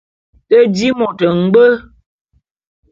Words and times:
Te 0.47 0.57
di 0.75 0.87
môt 0.99 1.19
ngbwe. 1.39 1.67